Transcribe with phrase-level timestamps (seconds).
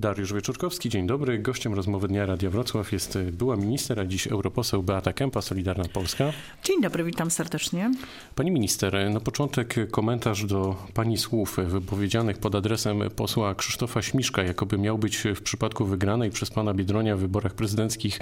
[0.00, 1.38] Dariusz Wieczorkowski, dzień dobry.
[1.38, 6.32] Gościem rozmowy Dnia Radia Wrocław jest była minister, a dziś europoseł Beata Kępa, Solidarna Polska.
[6.64, 7.90] Dzień dobry, witam serdecznie.
[8.34, 14.78] Pani minister, na początek komentarz do pani słów wypowiedzianych pod adresem posła Krzysztofa Śmiszka, jakoby
[14.78, 18.20] miał być w przypadku wygranej przez pana Biedronia w wyborach prezydenckich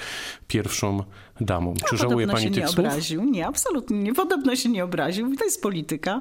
[0.48, 1.02] pierwszą
[1.40, 1.74] damą.
[1.74, 2.78] Czy no, żałuje pani się tych nie słów?
[2.78, 3.24] obraził.
[3.24, 4.14] Nie, absolutnie nie.
[4.14, 5.36] Podobno się nie obraził.
[5.36, 6.20] To jest polityka.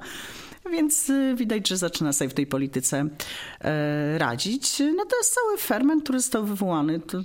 [0.72, 3.08] Więc y, widać, że zaczyna sobie w tej polityce
[3.62, 4.80] e, radzić.
[4.80, 7.00] No to jest cały ferment, który został wywołany.
[7.00, 7.18] To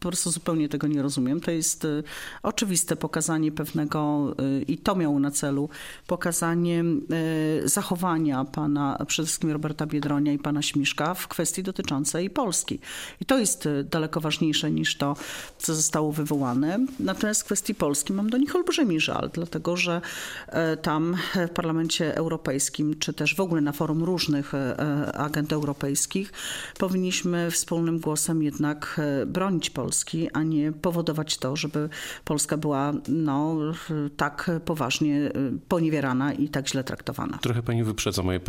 [0.00, 1.40] po prostu zupełnie tego nie rozumiem.
[1.40, 2.02] To jest y,
[2.42, 5.68] oczywiste pokazanie pewnego, y, i to miało na celu,
[6.06, 6.84] pokazanie
[7.64, 12.78] zachowania pana, przede wszystkim Roberta Biedronia i pana Śmiszka w kwestii dotyczącej Polski.
[13.20, 15.16] I to jest daleko ważniejsze niż to,
[15.58, 16.78] co zostało wywołane.
[17.00, 20.00] Natomiast w kwestii Polski mam do nich olbrzymi żal, dlatego że
[20.48, 21.16] e, tam
[21.48, 26.32] w Parlamencie Europejskim Europejskim, czy też w ogóle na forum różnych e, e, agent europejskich,
[26.78, 31.88] powinniśmy wspólnym głosem jednak e, bronić Polski, a nie powodować to, żeby
[32.24, 33.56] Polska była no,
[34.16, 35.30] tak poważnie
[35.68, 37.38] poniewierana i tak źle traktowana.
[37.38, 38.40] Trochę pani wyprzedza moje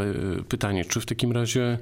[0.49, 0.85] pytanie.
[0.85, 1.77] Czy w takim razie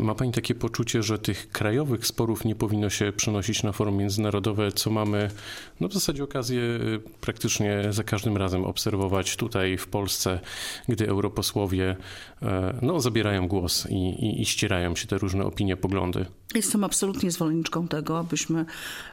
[0.00, 4.72] ma pani takie poczucie, że tych krajowych sporów nie powinno się przenosić na forum międzynarodowe,
[4.72, 5.30] co mamy
[5.80, 6.62] no, w zasadzie okazję
[7.20, 10.40] praktycznie za każdym razem obserwować tutaj w Polsce,
[10.88, 11.96] gdy europosłowie posłowie
[12.42, 16.26] e, no, zabierają głos i, i, i ścierają się te różne opinie, poglądy.
[16.56, 18.64] Jestem absolutnie zwolenniczką tego, abyśmy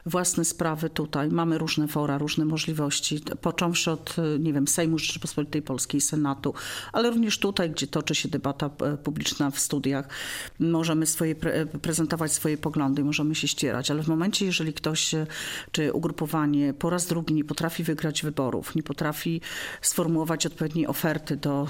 [0.06, 6.00] własne sprawy tutaj, mamy różne fora, różne możliwości, począwszy od, nie wiem, Sejmu Rzeczypospolitej Polskiej,
[6.00, 6.54] Senatu,
[6.92, 10.08] ale również tutaj, gdzie toczy się debata e, publiczna w studiach,
[10.58, 11.34] możemy swoje,
[11.82, 15.26] prezentować swoje poglądy, możemy się ścierać, ale w momencie, jeżeli ktoś e,
[15.72, 19.40] czy ugrupowanie po raz drugi nie potrafi wygrać wyborów, nie potrafi
[19.82, 21.68] sformułować odpowiedniej oferty do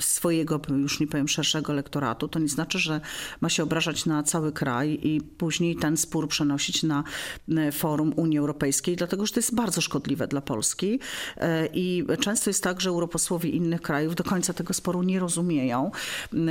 [0.00, 3.00] swojego, już nie powiem, szerszego elektoratu, to nie znaczy, że
[3.40, 7.04] ma się obrażać na cały kraj i później ten spór przenosić na
[7.48, 11.00] e, forum Unii Europejskiej, dlatego że to jest bardzo szkodliwe dla Polski.
[11.36, 15.90] E, I często jest tak, że europosłowie innych krajów do końca tego sporu nie rozumieją.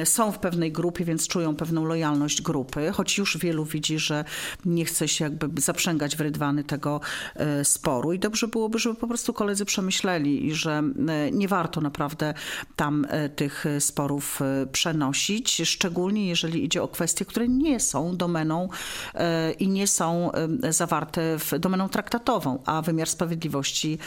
[0.03, 4.25] Są w pewnej grupie, więc czują pewną lojalność grupy, choć już wielu widzi, że
[4.65, 7.01] nie chce się jakby zaprzęgać w rydwany tego
[7.35, 8.13] e, sporu.
[8.13, 10.83] I dobrze byłoby, żeby po prostu koledzy przemyśleli i że
[11.31, 12.33] nie warto naprawdę
[12.75, 18.69] tam tych sporów e, przenosić, szczególnie jeżeli idzie o kwestie, które nie są domeną
[19.13, 23.97] e, i nie są e, zawarte w domeną traktatową, a wymiar sprawiedliwości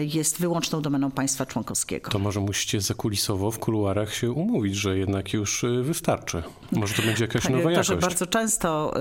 [0.00, 2.10] jest wyłączną domeną państwa członkowskiego.
[2.10, 6.42] To może musicie zakulisowo w kuluarach się umówić, że jednak już wystarczy.
[6.72, 7.94] Może to będzie jakaś nowa jakość.
[8.00, 8.94] Bardzo często,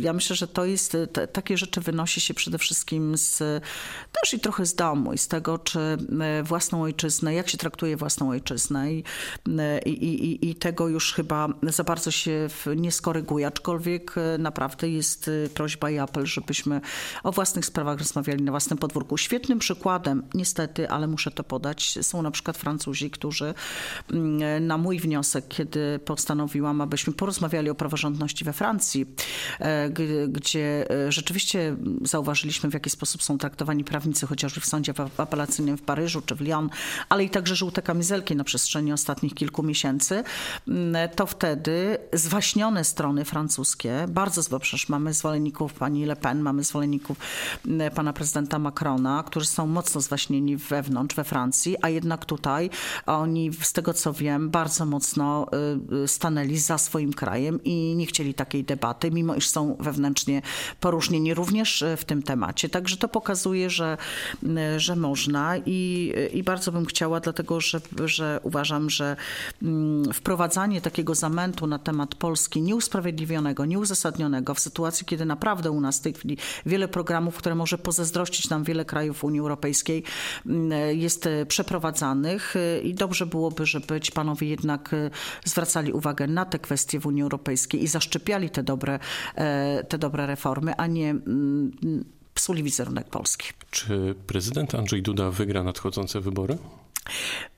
[0.00, 0.96] ja myślę, że to jest,
[1.32, 3.38] takie rzeczy wynosi się przede wszystkim z,
[4.12, 5.98] też i trochę z domu i z tego, czy
[6.42, 9.04] własną ojczyznę, jak się traktuje własną ojczyznę i,
[9.86, 15.48] i, i tego już chyba za bardzo się nie skoryguje, aczkolwiek e, naprawdę jest e,
[15.48, 16.80] prośba i apel, żebyśmy
[17.22, 19.18] o własnych sprawach rozmawiali na własnym podwórku.
[19.18, 23.54] Świetnym przykładem, niestety, ale muszę to podać, są na przykład Francuzi, którzy
[24.10, 29.06] mm, e, na mój wniosek, kiedy postanowiłam, abyśmy porozmawiali o praworządności we Francji,
[30.28, 36.22] gdzie rzeczywiście zauważyliśmy, w jaki sposób są traktowani prawnicy, chociażby w sądzie apelacyjnym w Paryżu
[36.22, 36.70] czy w Lyon,
[37.08, 40.24] ale i także żółte kamizelki na przestrzeni ostatnich kilku miesięcy,
[41.16, 47.18] to wtedy zwaśnione strony francuskie, bardzo przecież mamy zwolenników pani Le Pen, mamy zwolenników
[47.94, 52.70] pana prezydenta Macrona, którzy są mocno zwaśnieni wewnątrz, we Francji, a jednak tutaj
[53.06, 55.46] oni, z tego co wiem, bardzo mocno
[55.92, 60.42] y, y, stanęli za swoim krajem i nie chcieli takiej debaty, mimo iż są wewnętrznie
[60.80, 62.68] poróżnieni również y, w tym temacie.
[62.68, 63.96] Także to pokazuje, że,
[64.76, 69.16] że można i, i bardzo bym chciała, dlatego że, że uważam, że
[70.14, 76.02] wprowadzanie takiego zamętu na temat Polski nieusprawiedliwionego, nieuzasadnionego w sytuacji, kiedy naprawdę u nas w
[76.02, 80.04] tej chwili wiele programów, które może pozazdrościć nam wiele krajów Unii Europejskiej
[80.46, 85.10] mm, jest e, przeprowadzanych e, i dobrze byłoby, żeby ci panowie jednak e,
[85.44, 88.98] zwracali uwagę na te kwestie w Unii Europejskiej i zaszczepiali te dobre,
[89.88, 91.70] te dobre reformy, a nie mm,
[92.34, 93.46] psuli wizerunek Polski.
[93.70, 96.58] Czy prezydent Andrzej Duda wygra nadchodzące wybory?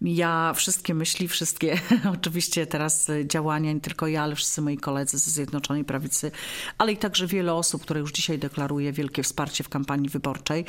[0.00, 1.80] Ja wszystkie myśli, wszystkie
[2.18, 6.30] oczywiście teraz działania, nie tylko ja, ale wszyscy moi koledzy ze Zjednoczonej Prawicy,
[6.78, 10.64] ale i także wiele osób, które już dzisiaj deklaruje wielkie wsparcie w kampanii wyborczej.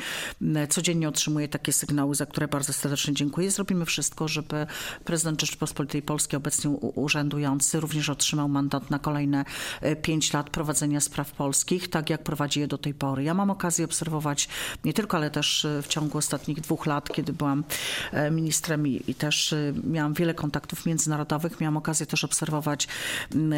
[0.68, 3.50] Codziennie otrzymuję takie sygnały, za które bardzo serdecznie dziękuję.
[3.50, 4.66] Zrobimy wszystko, żeby
[5.04, 9.44] prezydent Rzeczypospolitej Polskiej, obecnie urzędujący, również otrzymał mandat na kolejne
[9.80, 13.22] e, pięć lat prowadzenia spraw polskich, tak jak prowadzi je do tej pory.
[13.22, 14.48] Ja mam okazję obserwować
[14.84, 17.64] nie tylko, ale też e, w ciągu ostatnich dwóch lat, kiedy byłam
[18.12, 19.54] e, ministrem i, i też
[19.84, 21.60] miałam wiele kontaktów międzynarodowych.
[21.60, 22.88] Miałam okazję też obserwować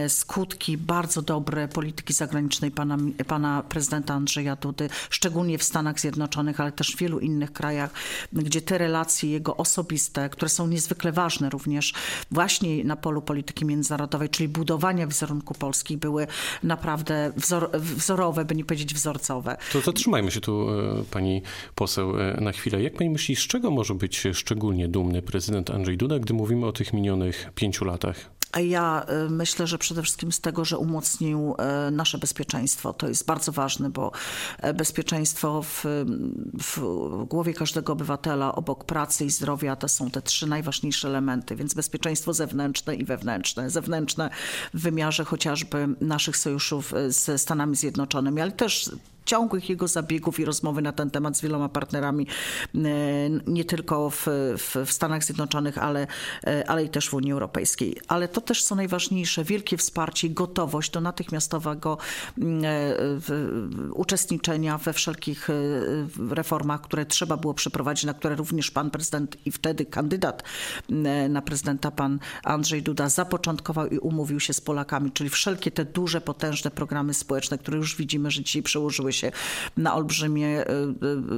[0.08, 6.72] skutki bardzo dobre polityki zagranicznej pana, pana prezydenta Andrzeja Dudy, szczególnie w Stanach Zjednoczonych, ale
[6.72, 7.90] też w wielu innych krajach,
[8.32, 11.94] gdzie te relacje jego osobiste, które są niezwykle ważne również
[12.30, 16.26] właśnie na polu polityki międzynarodowej, czyli budowania wizerunku Polski, były
[16.62, 19.56] naprawdę wzor, wzorowe, by nie powiedzieć wzorcowe.
[19.72, 21.42] To zatrzymajmy się tu, e, pani
[21.74, 22.82] poseł, e, na chwilę.
[22.82, 26.72] Jak pani myśli, z czego może być szczególnie dumny prezydent Andrzej Duda, gdy mówimy o
[26.72, 28.30] tych minionych pięciu latach?
[28.62, 31.54] Ja y, myślę, że przede wszystkim z tego, że umocnił
[31.88, 32.92] y, nasze bezpieczeństwo.
[32.92, 34.12] To jest bardzo ważne, bo
[34.58, 35.84] e, bezpieczeństwo w,
[36.54, 36.80] w
[37.24, 42.32] głowie każdego obywatela obok pracy i zdrowia to są te trzy najważniejsze elementy, więc bezpieczeństwo
[42.32, 43.70] zewnętrzne i wewnętrzne.
[43.70, 44.30] Zewnętrzne
[44.74, 48.90] w wymiarze chociażby naszych sojuszów ze Stanami Zjednoczonymi, ale też
[49.28, 52.26] ciągłych jego zabiegów i rozmowy na ten temat z wieloma partnerami,
[52.74, 52.78] e,
[53.46, 54.26] nie tylko w,
[54.58, 56.06] w, w Stanach Zjednoczonych, ale,
[56.46, 57.96] e, ale i też w Unii Europejskiej.
[58.08, 61.98] Ale to też co najważniejsze, wielkie wsparcie i gotowość do natychmiastowego
[62.38, 62.68] mm, e,
[63.92, 65.48] uczestniczenia we wszelkich
[66.30, 70.42] reformach, które trzeba było przeprowadzić, na które również pan prezydent i wtedy kandydat
[70.90, 75.84] mm, na prezydenta, pan Andrzej Duda, zapoczątkował i umówił się z Polakami, czyli wszelkie te
[75.84, 79.17] duże, potężne programy społeczne, które już widzimy, że dzisiaj przełożyły się
[79.76, 80.72] na olbrzymie y,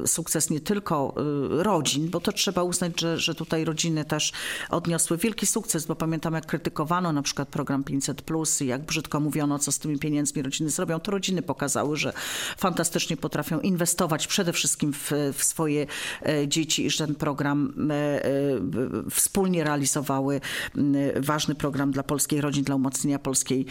[0.05, 1.15] y, sukces nie tylko
[1.61, 4.33] y, rodzin, bo to trzeba uznać, że, że tutaj rodziny też
[4.71, 9.21] odniosły wielki sukces, bo pamiętam jak krytykowano na przykład program 500 plus i jak brzydko
[9.21, 12.13] mówiono, co z tymi pieniędzmi rodziny zrobią, to rodziny pokazały, że
[12.57, 15.87] fantastycznie potrafią inwestować przede wszystkim w, w swoje
[16.27, 18.31] e, dzieci i że ten program e, e,
[19.11, 20.41] wspólnie realizowały
[21.17, 23.67] ważny program dla polskiej rodzin, dla umocnienia polskiej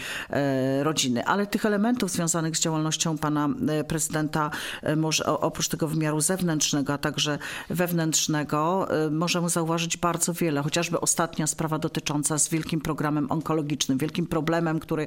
[0.82, 1.24] rodziny.
[1.24, 3.48] Ale tych elementów związanych z działalnością pana
[3.90, 4.50] prezydenta
[4.82, 7.38] e, może, oprócz tego wymiaru zewnętrznego, a także
[7.70, 10.62] wewnętrznego, e, możemy zauważyć bardzo wiele.
[10.62, 15.06] Chociażby ostatnia sprawa dotycząca z wielkim programem onkologicznym, wielkim problemem, który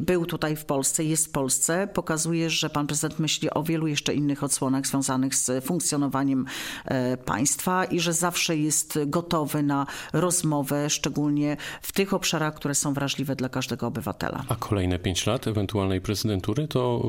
[0.00, 4.14] był tutaj w Polsce, jest w Polsce, pokazuje, że pan prezydent myśli o wielu jeszcze
[4.14, 6.46] innych odsłonach związanych z funkcjonowaniem
[6.84, 12.94] e, państwa i że zawsze jest gotowy na rozmowę, szczególnie w tych obszarach, które są
[12.94, 14.44] wrażliwe dla każdego obywatela.
[14.48, 17.02] A kolejne pięć lat ewentualnej prezydentury to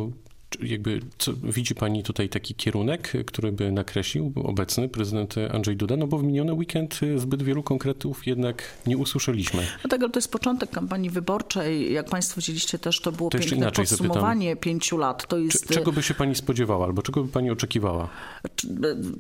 [0.62, 5.98] jakby co, widzi pani tutaj taki kierunek, który by nakreślił obecny prezydent Andrzej Duda?
[5.98, 9.68] No bo w miniony weekend zbyt wielu konkretów jednak nie usłyszeliśmy.
[9.82, 11.94] Dlatego no to jest początek kampanii wyborczej.
[11.94, 15.28] Jak państwo widzieliście też, to było to piękne podsumowanie zapytam, pięciu lat.
[15.28, 15.70] To jest...
[15.70, 18.10] Czego by się pani spodziewała albo czego by pani oczekiwała?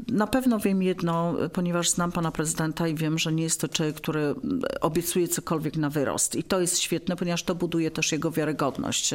[0.07, 3.95] Na pewno wiem jedno, ponieważ znam pana prezydenta i wiem, że nie jest to człowiek,
[3.95, 4.35] który
[4.81, 6.35] obiecuje cokolwiek na wyrost.
[6.35, 9.11] I to jest świetne, ponieważ to buduje też jego wiarygodność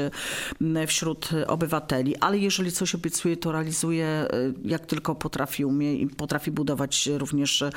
[0.87, 4.29] wśród obywateli ale jeżeli coś obiecuje, to realizuje e,
[4.65, 7.71] jak tylko potrafi, umie i potrafi budować również e,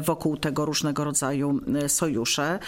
[0.00, 2.58] wokół tego różnego rodzaju e, sojusze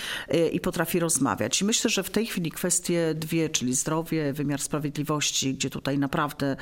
[0.53, 1.63] i potrafi rozmawiać.
[1.63, 6.57] I myślę, że w tej chwili kwestie dwie, czyli zdrowie, wymiar sprawiedliwości, gdzie tutaj naprawdę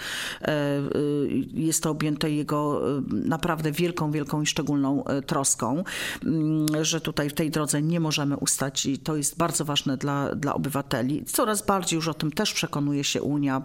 [1.55, 5.85] jest to objęte jego naprawdę wielką, wielką i szczególną troską,
[6.25, 10.35] mm, że tutaj w tej drodze nie możemy ustać i to jest bardzo ważne dla,
[10.35, 11.25] dla obywateli.
[11.25, 13.62] Coraz bardziej już o tym też przekonuje się Unia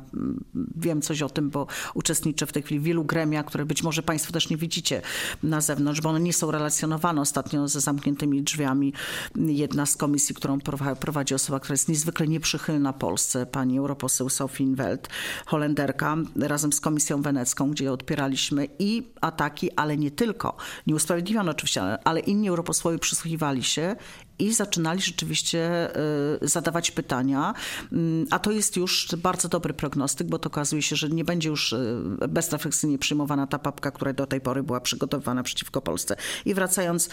[0.76, 4.04] wiem coś o tym, bo uczestniczę w tej chwili w wielu gremiach, które być może
[4.04, 5.02] Państwo też nie widzicie
[5.44, 8.94] na zewnątrz, bo one nie są relacjonowane ostatnio ze zamkniętymi drzwiami.
[9.36, 10.60] Jedna z komisji, którą
[11.00, 15.10] prowadzi osoba, która jest niezwykle nieprzychylna Polsce, pani europoseł Sophie Welt,
[15.46, 20.58] Holenderka, razem z Komisją Wenecką, gdzie odpieraliśmy i ataki, ale nie tylko.
[20.88, 23.96] Nie usprawiedliwiono oczywiście, ale inni europosłowie przysłuchiwali się
[24.40, 25.90] i zaczynali rzeczywiście
[26.44, 27.54] y, zadawać pytania,
[27.92, 31.50] mm, a to jest już bardzo dobry prognostyk, bo to okazuje się, że nie będzie
[31.50, 36.16] już y, bezrefleksyjnie przyjmowana ta papka, która do tej pory była przygotowana przeciwko Polsce.
[36.46, 37.10] I wracając,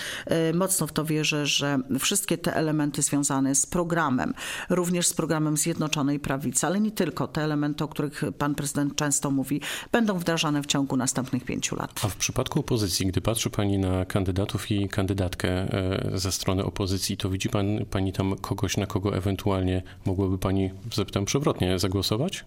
[0.50, 4.34] y, mocno w to wierzę, że wszystkie te elementy związane z programem,
[4.70, 9.30] również z programem Zjednoczonej Prawicy, ale nie tylko, te elementy, o których pan prezydent często
[9.30, 9.60] mówi,
[9.92, 12.00] będą wdrażane w ciągu następnych pięciu lat.
[12.04, 15.68] A w przypadku opozycji, gdy patrzy pani na kandydatów i kandydatkę
[16.14, 21.24] ze strony opozycji, to widzi pan, pani tam kogoś, na kogo ewentualnie mogłaby pani, zapytam
[21.24, 22.44] przewrotnie, zagłosować?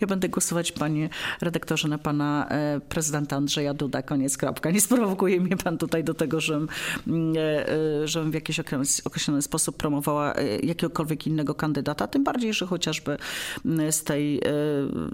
[0.00, 1.08] Ja będę głosować, panie
[1.40, 4.70] redaktorze, na pana e, prezydenta Andrzeja Duda, koniec, kropka.
[4.70, 6.68] Nie sprowokuje mnie pan tutaj do tego, żebym,
[7.06, 8.60] mm, e, e, żebym w jakiś
[9.04, 13.16] określony sposób promowała jakiegokolwiek innego kandydata, tym bardziej, że chociażby
[13.64, 14.40] mm, z tej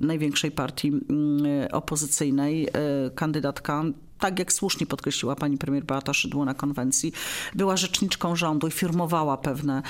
[0.00, 2.68] największej partii mm, opozycyjnej
[3.14, 3.84] kandydatka
[4.22, 7.12] tak jak słusznie podkreśliła pani premier Beata Szydło na konwencji,
[7.54, 9.82] była rzeczniczką rządu i firmowała pewne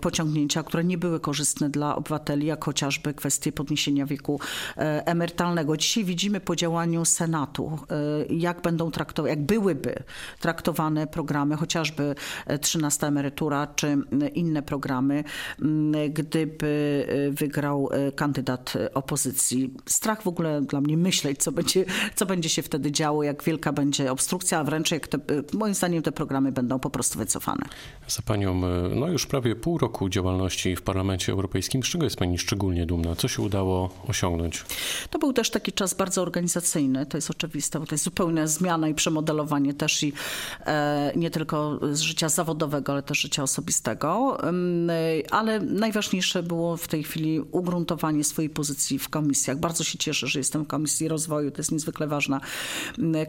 [0.00, 4.40] pociągnięcia, które nie były korzystne dla obywateli, jak chociażby kwestie podniesienia wieku
[5.04, 5.76] emerytalnego.
[5.76, 7.78] Dzisiaj widzimy po działaniu Senatu,
[8.30, 10.02] jak będą traktowane, jak byłyby
[10.40, 12.14] traktowane programy, chociażby
[12.60, 13.98] 13 emerytura czy
[14.34, 15.24] inne programy,
[16.10, 19.74] gdyby wygrał kandydat opozycji.
[19.86, 23.72] Strach w ogóle dla mnie myśleć, co będzie, co będzie się wtedy działo, jak wielka
[23.72, 25.18] będzie obstrukcja, a wręcz jak te,
[25.52, 27.64] moim zdaniem te programy będą po prostu wycofane.
[28.08, 28.62] Za panią,
[28.94, 33.16] no już prawie pół roku działalności w Parlamencie Europejskim, z czego jest pani szczególnie dumna?
[33.16, 34.64] Co się udało osiągnąć?
[35.10, 38.88] To był też taki czas bardzo organizacyjny, to jest oczywiste, bo to jest zupełna zmiana
[38.88, 40.12] i przemodelowanie też i
[40.66, 44.38] e, nie tylko z życia zawodowego, ale też życia osobistego.
[45.30, 49.58] Ale najważniejsze było w tej chwili ugruntowanie swojej pozycji w komisjach.
[49.58, 51.50] Bardzo się cieszę, że jestem w Komisji Rozwoju.
[51.50, 52.40] To jest niezwykle ważna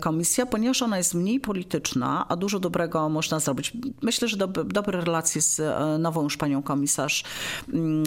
[0.02, 3.74] komisja, ponieważ ona jest mniej polityczna, a dużo dobrego można zrobić.
[4.02, 7.24] Myślę, że dobre, relacje z e, nową już panią komisarz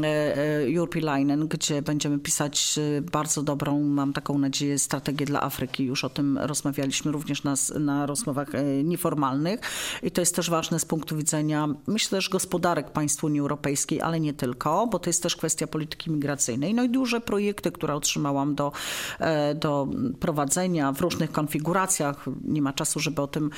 [0.03, 2.79] e, Jurpi Leinen, gdzie będziemy pisać
[3.13, 5.85] bardzo dobrą, mam taką nadzieję, strategię dla Afryki.
[5.85, 8.49] Już o tym rozmawialiśmy również na, na rozmowach
[8.85, 9.61] nieformalnych
[10.03, 14.21] i to jest też ważne z punktu widzenia, myślę też gospodarek państw Unii Europejskiej, ale
[14.21, 16.75] nie tylko, bo to jest też kwestia polityki migracyjnej.
[16.75, 18.73] No i duże projekty, które otrzymałam do,
[19.19, 19.89] e, do
[20.21, 22.27] prowadzenia w różnych konfiguracjach.
[22.45, 23.51] Nie ma czasu, żeby o tym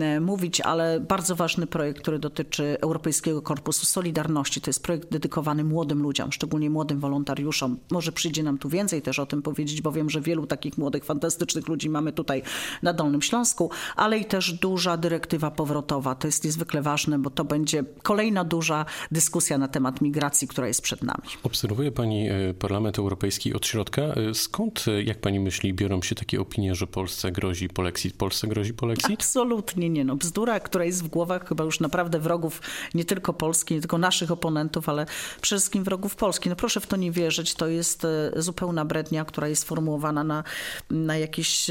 [0.00, 4.60] e, mówić, ale bardzo ważny projekt, który dotyczy Europejskiego Korpusu Solidarności.
[4.60, 7.78] To jest projekt dedykowany młodym ludziom, szczególnie młodym wolontariuszom.
[7.90, 11.04] Może przyjdzie nam tu więcej też o tym powiedzieć, bo wiem, że wielu takich młodych,
[11.04, 12.42] fantastycznych ludzi mamy tutaj
[12.82, 16.14] na Dolnym Śląsku, ale i też duża dyrektywa powrotowa.
[16.14, 20.82] To jest niezwykle ważne, bo to będzie kolejna duża dyskusja na temat migracji, która jest
[20.82, 21.22] przed nami.
[21.42, 24.02] Obserwuje Pani e, Parlament Europejski od środka.
[24.02, 26.86] E, skąd, jak Pani myśli, biorą się takie opinie, że
[27.20, 28.16] Polsce grozi polexit?
[28.16, 29.20] Polsce grozi polexit?
[29.20, 30.04] Absolutnie nie.
[30.04, 32.62] No, bzdura, która jest w głowach chyba już naprawdę wrogów
[32.94, 35.06] nie tylko Polski, nie tylko naszych oponentów, ale
[35.40, 36.48] przede wszystkim wrogów Polski.
[36.48, 37.54] No proszę w to nie wierzyć.
[37.54, 40.44] To jest zupełna brednia, która jest formułowana na,
[40.90, 41.70] na jakiś,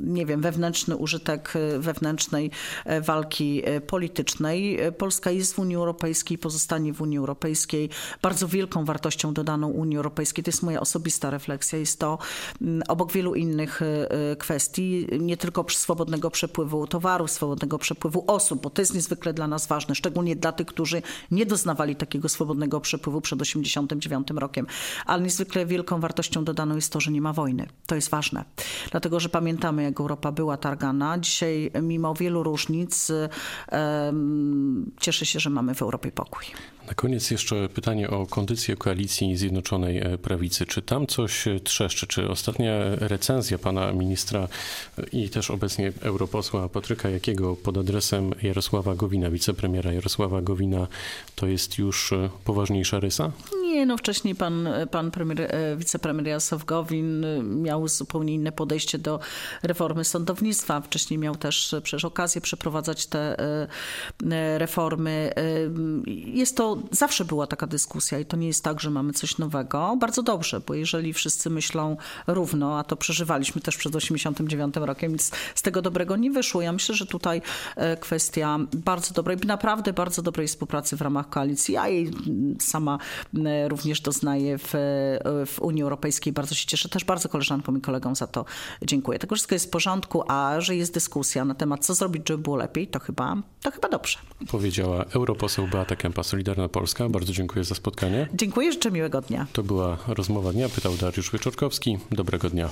[0.00, 2.50] nie wiem, wewnętrzny użytek wewnętrznej
[3.00, 4.78] walki politycznej.
[4.98, 7.90] Polska jest w Unii Europejskiej, pozostanie w Unii Europejskiej.
[8.22, 12.18] Bardzo wielką wartością dodaną Unii Europejskiej, to jest moja osobista refleksja, jest to
[12.88, 18.70] obok wielu innych e, e, kwestii, nie tylko swobodnego przepływu towarów, swobodnego przepływu osób, bo
[18.70, 23.20] to jest niezwykle dla nas ważne, szczególnie dla tych, którzy nie doznawali takiego swobodnego przepływu
[23.20, 24.66] przed 1989 rokiem.
[25.06, 27.66] Ale niezwykle wielką wartością dodaną jest to, że nie ma wojny.
[27.86, 28.44] To jest ważne.
[28.90, 31.18] Dlatego, że pamiętamy, jak Europa była targana.
[31.18, 33.12] Dzisiaj, mimo wielu różnic,
[35.00, 36.44] cieszę się, że mamy w Europie pokój.
[36.88, 40.66] Na koniec jeszcze pytanie o kondycję koalicji Zjednoczonej e, Prawicy.
[40.66, 42.06] Czy tam coś trzeszczy?
[42.06, 44.48] Czy ostatnia recenzja pana ministra
[45.12, 50.86] i też obecnie europosła Patryka Jakiego pod adresem Jarosława Gowina, wicepremiera Jarosława Gowina,
[51.34, 53.32] to jest już e, poważniejsza rysa?
[53.68, 57.26] Nie, no wcześniej pan, pan premier, e, wicepremier Jarosław Gowin
[57.62, 59.20] miał zupełnie inne podejście do
[59.62, 60.80] reformy sądownictwa.
[60.80, 63.36] Wcześniej miał też przecież okazję przeprowadzać te
[64.58, 65.32] reformy.
[66.26, 69.96] Jest to zawsze była taka dyskusja i to nie jest tak, że mamy coś nowego.
[70.00, 71.96] Bardzo dobrze, bo jeżeli wszyscy myślą
[72.26, 76.62] równo, a to przeżywaliśmy też przed 89 rokiem, nic z tego dobrego nie wyszło.
[76.62, 77.42] Ja myślę, że tutaj
[77.76, 81.74] e, kwestia bardzo dobrej, naprawdę bardzo dobrej współpracy w ramach koalicji.
[81.74, 82.10] Ja jej
[82.60, 82.98] sama
[83.68, 84.72] również doznaję w,
[85.46, 86.32] w Unii Europejskiej.
[86.32, 86.88] Bardzo się cieszę.
[86.88, 88.44] Też bardzo koleżankom i kolegom za to
[88.82, 89.18] dziękuję.
[89.18, 92.56] Tego wszystko jest w porządku, a że jest dyskusja na temat, co zrobić, żeby było
[92.56, 94.18] lepiej, to chyba, to chyba dobrze.
[94.50, 97.08] Powiedziała europoseł Beata Kępa, Solidarna Polska.
[97.08, 98.28] Bardzo dziękuję za spotkanie.
[98.34, 99.46] Dziękuję, życzę miłego dnia.
[99.52, 101.98] To była rozmowa dnia, pytał Dariusz Wieczorkowski.
[102.10, 102.68] Dobrego dnia.